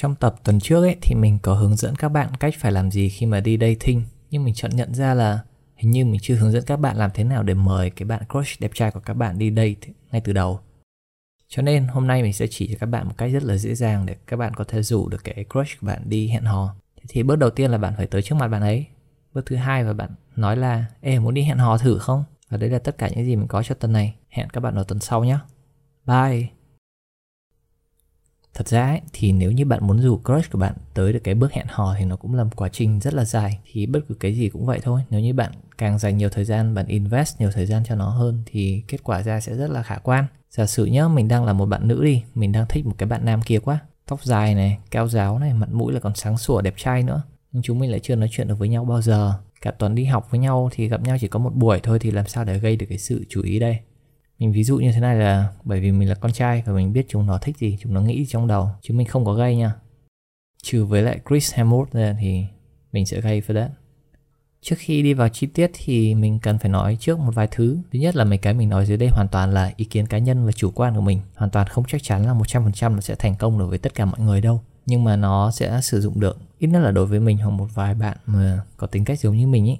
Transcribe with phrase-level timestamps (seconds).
[0.00, 2.90] Trong tập tuần trước ấy, thì mình có hướng dẫn các bạn cách phải làm
[2.90, 5.40] gì khi mà đi dating Nhưng mình chợt nhận ra là
[5.76, 8.22] hình như mình chưa hướng dẫn các bạn làm thế nào để mời cái bạn
[8.28, 10.60] crush đẹp trai của các bạn đi date ngay từ đầu
[11.50, 13.74] cho nên hôm nay mình sẽ chỉ cho các bạn một cách rất là dễ
[13.74, 16.74] dàng để các bạn có thể rủ được cái crush của bạn đi hẹn hò.
[16.96, 18.86] Thế thì bước đầu tiên là bạn phải tới trước mặt bạn ấy.
[19.34, 22.24] Bước thứ hai là bạn nói là, Ê, muốn đi hẹn hò thử không?
[22.48, 24.14] Và đấy là tất cả những gì mình có cho tuần này.
[24.28, 25.38] Hẹn các bạn ở tuần sau nhé.
[26.06, 26.59] Bye!
[28.54, 31.34] Thật ra ấy, thì nếu như bạn muốn rủ crush của bạn tới được cái
[31.34, 33.58] bước hẹn hò thì nó cũng là một quá trình rất là dài.
[33.72, 35.00] Thì bất cứ cái gì cũng vậy thôi.
[35.10, 38.08] Nếu như bạn càng dành nhiều thời gian, bạn invest nhiều thời gian cho nó
[38.08, 40.24] hơn thì kết quả ra sẽ rất là khả quan.
[40.50, 43.08] Giả sử nhá, mình đang là một bạn nữ đi, mình đang thích một cái
[43.08, 43.78] bạn nam kia quá.
[44.06, 47.22] Tóc dài này, keo giáo này, mặt mũi là còn sáng sủa đẹp trai nữa.
[47.52, 49.34] Nhưng chúng mình lại chưa nói chuyện được với nhau bao giờ.
[49.60, 52.10] Cả tuần đi học với nhau thì gặp nhau chỉ có một buổi thôi thì
[52.10, 53.78] làm sao để gây được cái sự chú ý đây?
[54.40, 56.92] Mình ví dụ như thế này là bởi vì mình là con trai và mình
[56.92, 59.56] biết chúng nó thích gì, chúng nó nghĩ trong đầu, chứ mình không có gây
[59.56, 59.74] nha.
[60.62, 62.44] Trừ với lại Chris Hemsworth ra thì
[62.92, 63.70] mình sẽ gây for that.
[64.62, 67.78] Trước khi đi vào chi tiết thì mình cần phải nói trước một vài thứ.
[67.92, 70.18] Thứ nhất là mấy cái mình nói dưới đây hoàn toàn là ý kiến cá
[70.18, 71.20] nhân và chủ quan của mình.
[71.34, 74.04] Hoàn toàn không chắc chắn là 100% nó sẽ thành công đối với tất cả
[74.04, 74.62] mọi người đâu.
[74.86, 77.68] Nhưng mà nó sẽ sử dụng được ít nhất là đối với mình hoặc một
[77.74, 79.78] vài bạn mà có tính cách giống như mình ấy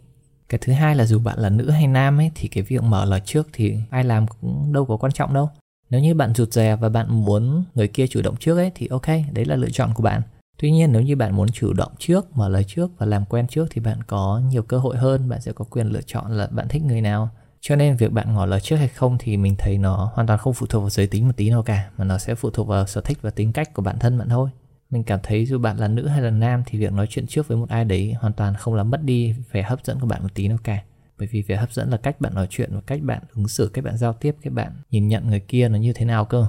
[0.50, 3.04] cái thứ hai là dù bạn là nữ hay nam ấy, thì cái việc mở
[3.04, 5.50] lời trước thì ai làm cũng đâu có quan trọng đâu.
[5.90, 8.86] Nếu như bạn rụt rè và bạn muốn người kia chủ động trước ấy, thì
[8.86, 10.22] ok, đấy là lựa chọn của bạn.
[10.58, 13.46] Tuy nhiên, nếu như bạn muốn chủ động trước, mở lời trước và làm quen
[13.46, 16.46] trước thì bạn có nhiều cơ hội hơn, bạn sẽ có quyền lựa chọn là
[16.46, 17.28] bạn thích người nào.
[17.60, 20.38] Cho nên việc bạn ngỏ lời trước hay không thì mình thấy nó hoàn toàn
[20.38, 22.68] không phụ thuộc vào giới tính một tí nào cả, mà nó sẽ phụ thuộc
[22.68, 24.50] vào sở thích và tính cách của bản thân bạn thôi
[24.90, 27.48] mình cảm thấy dù bạn là nữ hay là nam thì việc nói chuyện trước
[27.48, 30.22] với một ai đấy hoàn toàn không làm mất đi vẻ hấp dẫn của bạn
[30.22, 30.82] một tí nào cả.
[31.18, 33.70] Bởi vì vẻ hấp dẫn là cách bạn nói chuyện và cách bạn ứng xử,
[33.74, 36.46] cách bạn giao tiếp, cách bạn nhìn nhận người kia nó như thế nào cơ.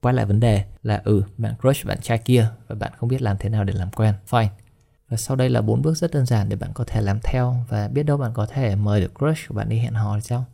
[0.00, 3.22] Quay lại vấn đề là ừ bạn crush bạn trai kia và bạn không biết
[3.22, 4.14] làm thế nào để làm quen.
[4.30, 4.48] Fine.
[5.08, 7.56] Và sau đây là bốn bước rất đơn giản để bạn có thể làm theo
[7.68, 10.20] và biết đâu bạn có thể mời được crush của bạn đi hẹn hò thì
[10.20, 10.44] sao?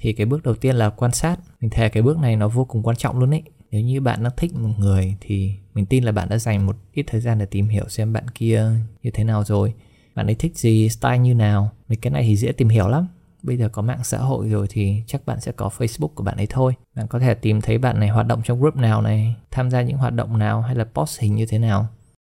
[0.00, 1.36] Thì cái bước đầu tiên là quan sát.
[1.60, 3.42] Mình thề cái bước này nó vô cùng quan trọng luôn ấy.
[3.70, 6.76] Nếu như bạn đang thích một người thì mình tin là bạn đã dành một
[6.92, 8.70] ít thời gian để tìm hiểu xem bạn kia
[9.02, 9.74] như thế nào rồi.
[10.14, 11.70] Bạn ấy thích gì, style như nào?
[11.88, 13.06] Mấy cái này thì dễ tìm hiểu lắm.
[13.42, 16.36] Bây giờ có mạng xã hội rồi thì chắc bạn sẽ có facebook của bạn
[16.36, 16.74] ấy thôi.
[16.94, 19.82] Bạn có thể tìm thấy bạn này hoạt động trong group nào này, tham gia
[19.82, 21.86] những hoạt động nào hay là post hình như thế nào.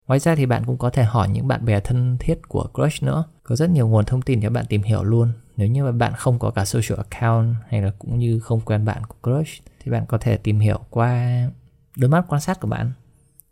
[0.08, 3.04] Ngoài ra thì bạn cũng có thể hỏi những bạn bè thân thiết của crush
[3.04, 3.24] nữa.
[3.44, 5.32] Có rất nhiều nguồn thông tin cho bạn tìm hiểu luôn.
[5.58, 8.86] Nếu như mà bạn không có cả social account hay là cũng như không quen
[8.86, 11.42] bạn của crush, thì bạn có thể tìm hiểu qua
[11.96, 12.92] đôi mắt quan sát của bạn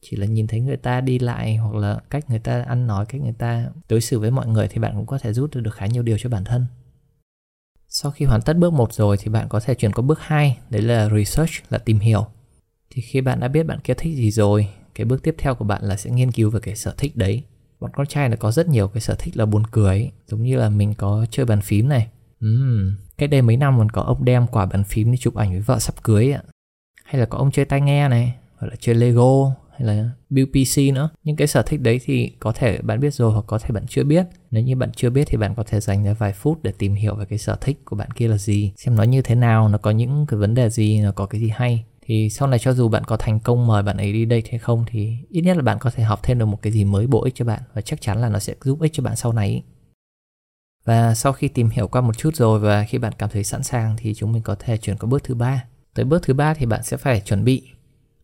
[0.02, 3.06] chỉ là nhìn thấy người ta đi lại hoặc là cách người ta ăn nói
[3.06, 5.74] cách người ta đối xử với mọi người thì bạn cũng có thể rút được
[5.74, 6.66] khá nhiều điều cho bản thân
[7.90, 10.58] sau khi hoàn tất bước 1 rồi thì bạn có thể chuyển qua bước 2,
[10.70, 12.26] đấy là research là tìm hiểu.
[12.90, 15.66] Thì khi bạn đã biết bạn kia thích gì rồi, cái bước tiếp theo của
[15.66, 17.44] bạn là sẽ nghiên cứu về cái sở thích đấy.
[17.80, 20.12] Bọn con trai nó có rất nhiều cái sở thích là buồn cười ấy.
[20.28, 22.08] giống như là mình có chơi bàn phím này.
[22.46, 25.52] Uhm, cách đây mấy năm còn có ông đem quả bàn phím đi chụp ảnh
[25.52, 26.42] với vợ sắp cưới ạ.
[27.04, 30.50] Hay là có ông chơi tai nghe này, hoặc là chơi Lego, hay là build
[30.50, 31.10] PC nữa.
[31.24, 33.84] Những cái sở thích đấy thì có thể bạn biết rồi hoặc có thể bạn
[33.88, 34.28] chưa biết.
[34.52, 36.96] Nếu như bạn chưa biết thì bạn có thể dành ra vài phút để tìm
[36.96, 39.70] hiểu về cái sở thích của bạn kia là gì, xem nó như thế nào,
[39.70, 41.86] nó có những cái vấn đề gì, nó có cái gì hay.
[42.02, 44.60] Thì sau này cho dù bạn có thành công mời bạn ấy đi đây hay
[44.60, 47.08] không thì ít nhất là bạn có thể học thêm được một cái gì mới
[47.08, 49.34] bổ ích cho bạn và chắc chắn là nó sẽ giúp ích cho bạn sau
[49.34, 49.64] này.
[50.86, 53.64] Và sau khi tìm hiểu qua một chút rồi và khi bạn cảm thấy sẵn
[53.64, 55.64] sàng thì chúng mình có thể chuyển qua bước thứ ba.
[55.94, 57.64] Tới bước thứ ba thì bạn sẽ phải chuẩn bị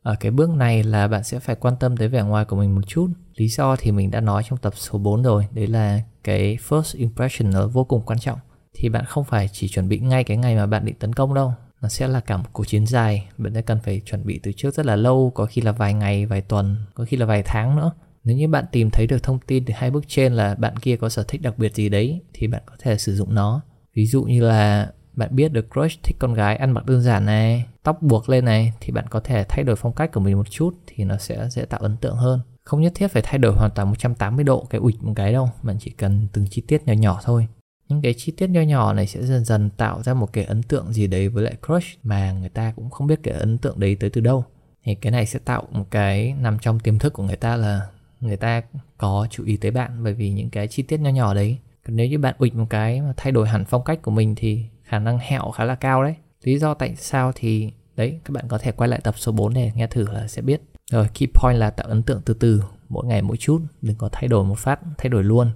[0.03, 2.75] ở cái bước này là bạn sẽ phải quan tâm tới vẻ ngoài của mình
[2.75, 3.07] một chút.
[3.35, 6.99] Lý do thì mình đã nói trong tập số 4 rồi, đấy là cái first
[6.99, 8.39] impression nó vô cùng quan trọng.
[8.73, 11.33] Thì bạn không phải chỉ chuẩn bị ngay cái ngày mà bạn định tấn công
[11.33, 11.53] đâu.
[11.81, 14.51] Nó sẽ là cả một cuộc chiến dài, bạn sẽ cần phải chuẩn bị từ
[14.57, 17.43] trước rất là lâu, có khi là vài ngày, vài tuần, có khi là vài
[17.45, 17.91] tháng nữa.
[18.23, 20.95] Nếu như bạn tìm thấy được thông tin từ hai bước trên là bạn kia
[20.95, 23.61] có sở thích đặc biệt gì đấy, thì bạn có thể sử dụng nó.
[23.95, 27.25] Ví dụ như là bạn biết được crush thích con gái ăn mặc đơn giản
[27.25, 30.37] này, tóc buộc lên này thì bạn có thể thay đổi phong cách của mình
[30.37, 32.39] một chút thì nó sẽ dễ tạo ấn tượng hơn.
[32.63, 35.49] Không nhất thiết phải thay đổi hoàn toàn 180 độ cái ụt một cái đâu,
[35.63, 37.47] bạn chỉ cần từng chi tiết nhỏ nhỏ thôi.
[37.89, 40.63] Những cái chi tiết nhỏ nhỏ này sẽ dần dần tạo ra một cái ấn
[40.63, 43.79] tượng gì đấy với lại crush mà người ta cũng không biết cái ấn tượng
[43.79, 44.45] đấy tới từ đâu.
[44.83, 47.81] Thì cái này sẽ tạo một cái nằm trong tiềm thức của người ta là
[48.19, 48.61] người ta
[48.97, 51.57] có chú ý tới bạn bởi vì những cái chi tiết nhỏ nhỏ đấy.
[51.87, 54.35] Còn nếu như bạn ụt một cái mà thay đổi hẳn phong cách của mình
[54.35, 56.15] thì khả năng hẹo khá là cao đấy.
[56.43, 59.53] Lý do tại sao thì, đấy, các bạn có thể quay lại tập số 4
[59.53, 60.61] để nghe thử là sẽ biết.
[60.91, 64.09] Rồi, key point là tạo ấn tượng từ từ, mỗi ngày mỗi chút, đừng có
[64.11, 65.51] thay đổi một phát, thay đổi luôn.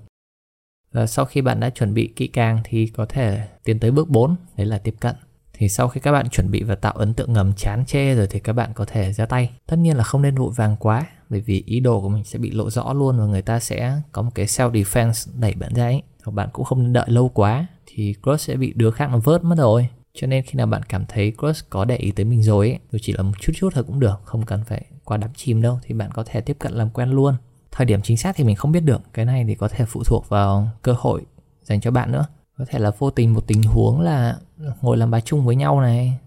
[0.92, 4.10] Và sau khi bạn đã chuẩn bị kỹ càng thì có thể tiến tới bước
[4.10, 5.16] 4 đấy là tiếp cận.
[5.54, 8.28] Thì sau khi các bạn chuẩn bị và tạo ấn tượng ngầm chán chê rồi
[8.30, 9.50] thì các bạn có thể ra tay.
[9.68, 12.40] Tất nhiên là không nên vội vàng quá, bởi vì ý đồ của mình sẽ
[12.40, 15.74] bị lộ rõ luôn và người ta sẽ có một cái self defense đẩy bạn
[15.74, 18.92] ra ấy và bạn cũng không nên đợi lâu quá thì crush sẽ bị đứa
[18.92, 19.88] khác nó vớt mất rồi.
[20.14, 22.80] Cho nên khi nào bạn cảm thấy crush có để ý tới mình rồi ấy,
[22.92, 25.62] dù chỉ là một chút chút thôi cũng được, không cần phải quá đắm chìm
[25.62, 27.36] đâu, thì bạn có thể tiếp cận làm quen luôn.
[27.72, 30.04] Thời điểm chính xác thì mình không biết được, cái này thì có thể phụ
[30.04, 31.26] thuộc vào cơ hội
[31.62, 32.26] dành cho bạn nữa.
[32.58, 34.38] Có thể là vô tình một tình huống là
[34.82, 36.18] ngồi làm bài chung với nhau này,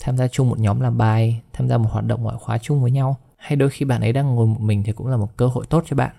[0.00, 2.82] tham gia chung một nhóm làm bài, tham gia một hoạt động ngoại khóa chung
[2.82, 3.16] với nhau.
[3.36, 5.66] Hay đôi khi bạn ấy đang ngồi một mình thì cũng là một cơ hội
[5.70, 6.10] tốt cho bạn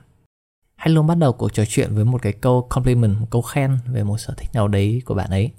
[0.81, 3.77] hãy luôn bắt đầu cuộc trò chuyện với một cái câu compliment một câu khen
[3.87, 5.51] về một sở thích nào đấy của bạn ấy.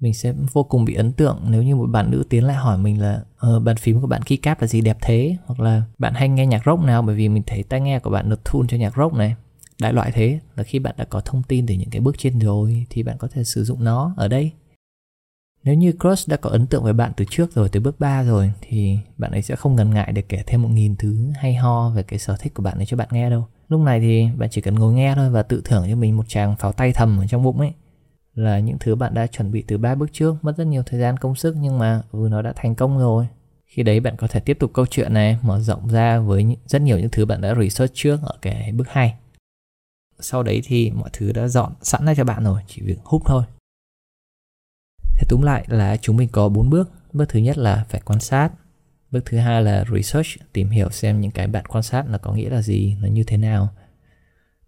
[0.00, 2.78] Mình sẽ vô cùng bị ấn tượng nếu như một bạn nữ tiến lại hỏi
[2.78, 4.80] mình là ờ, bàn phím của bạn keycap là gì?
[4.80, 5.36] Đẹp thế?
[5.46, 7.02] Hoặc là bạn hay nghe nhạc rock nào?
[7.02, 9.34] Bởi vì mình thấy tai nghe của bạn được tune cho nhạc rock này.
[9.80, 12.38] Đại loại thế là khi bạn đã có thông tin từ những cái bước trên
[12.38, 14.52] rồi thì bạn có thể sử dụng nó ở đây
[15.64, 18.22] nếu như Cross đã có ấn tượng với bạn từ trước rồi, từ bước 3
[18.22, 21.54] rồi thì bạn ấy sẽ không ngần ngại để kể thêm một nghìn thứ hay
[21.54, 23.46] ho về cái sở thích của bạn ấy cho bạn nghe đâu.
[23.68, 26.28] Lúc này thì bạn chỉ cần ngồi nghe thôi và tự thưởng cho mình một
[26.28, 27.72] tràng pháo tay thầm ở trong bụng ấy.
[28.34, 31.00] Là những thứ bạn đã chuẩn bị từ ba bước trước mất rất nhiều thời
[31.00, 33.26] gian công sức nhưng mà ừ nó đã thành công rồi.
[33.66, 36.82] Khi đấy bạn có thể tiếp tục câu chuyện này mở rộng ra với rất
[36.82, 39.14] nhiều những thứ bạn đã research trước ở cái bước 2
[40.20, 43.22] sau đấy thì mọi thứ đã dọn sẵn ra cho bạn rồi chỉ việc hút
[43.26, 43.44] thôi
[45.22, 46.90] thế túm lại là chúng mình có bốn bước.
[47.12, 48.50] Bước thứ nhất là phải quan sát.
[49.10, 52.32] Bước thứ hai là research, tìm hiểu xem những cái bạn quan sát là có
[52.32, 53.68] nghĩa là gì, nó như thế nào.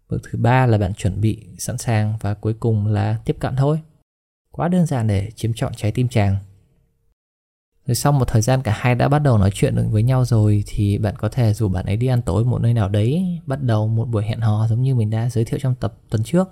[0.09, 3.57] Bước thứ ba là bạn chuẩn bị, sẵn sàng và cuối cùng là tiếp cận
[3.57, 3.81] thôi.
[4.51, 6.37] Quá đơn giản để chiếm trọn trái tim chàng.
[7.87, 10.25] Rồi sau một thời gian cả hai đã bắt đầu nói chuyện được với nhau
[10.25, 13.41] rồi thì bạn có thể rủ bạn ấy đi ăn tối một nơi nào đấy,
[13.47, 16.23] bắt đầu một buổi hẹn hò giống như mình đã giới thiệu trong tập tuần
[16.23, 16.49] trước.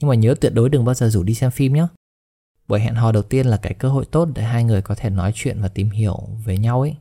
[0.00, 1.86] Nhưng mà nhớ tuyệt đối đừng bao giờ rủ đi xem phim nhé
[2.68, 5.10] buổi hẹn hò đầu tiên là cái cơ hội tốt để hai người có thể
[5.10, 6.96] nói chuyện và tìm hiểu về nhau ấy.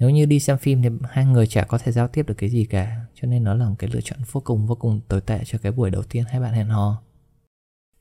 [0.00, 2.50] Nếu như đi xem phim thì hai người chả có thể giao tiếp được cái
[2.50, 5.20] gì cả, cho nên nó là một cái lựa chọn vô cùng vô cùng tồi
[5.20, 7.02] tệ cho cái buổi đầu tiên hai bạn hẹn hò.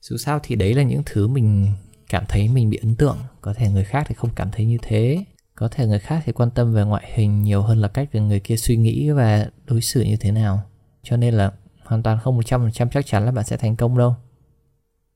[0.01, 1.67] Dù sao thì đấy là những thứ mình
[2.09, 3.17] cảm thấy mình bị ấn tượng.
[3.41, 5.25] Có thể người khác thì không cảm thấy như thế.
[5.55, 8.39] Có thể người khác thì quan tâm về ngoại hình nhiều hơn là cách người
[8.39, 10.61] kia suy nghĩ và đối xử như thế nào.
[11.03, 11.51] Cho nên là
[11.83, 14.15] hoàn toàn không 100% chắc chắn là bạn sẽ thành công đâu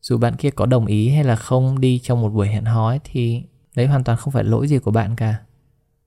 [0.01, 2.89] dù bạn kia có đồng ý hay là không đi trong một buổi hẹn hò
[2.89, 3.43] ấy, thì
[3.75, 5.35] đấy hoàn toàn không phải lỗi gì của bạn cả.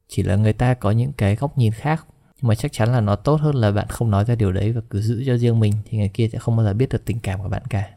[0.08, 2.06] Chỉ là người ta có những cái góc nhìn khác
[2.42, 4.72] nhưng mà chắc chắn là nó tốt hơn là bạn không nói ra điều đấy
[4.72, 7.04] và cứ giữ cho riêng mình thì người kia sẽ không bao giờ biết được
[7.04, 7.90] tình cảm của bạn cả.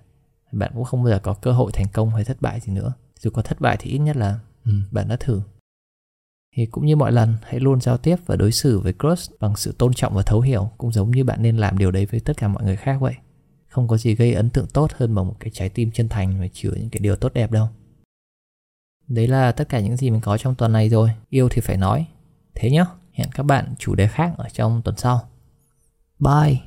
[0.51, 2.93] Bạn cũng không bao giờ có cơ hội thành công hay thất bại gì nữa.
[3.19, 5.41] Dù có thất bại thì ít nhất là ừ, bạn đã thử.
[6.55, 9.55] Thì cũng như mọi lần hãy luôn giao tiếp và đối xử với crush bằng
[9.55, 12.19] sự tôn trọng và thấu hiểu cũng giống như bạn nên làm điều đấy với
[12.19, 13.13] tất cả mọi người khác vậy
[13.75, 16.39] không có gì gây ấn tượng tốt hơn bằng một cái trái tim chân thành
[16.39, 17.67] và chứa những cái điều tốt đẹp đâu.
[19.07, 21.09] Đấy là tất cả những gì mình có trong tuần này rồi.
[21.29, 22.05] Yêu thì phải nói.
[22.53, 22.85] Thế nhá.
[23.11, 25.29] Hẹn các bạn chủ đề khác ở trong tuần sau.
[26.19, 26.57] Bye.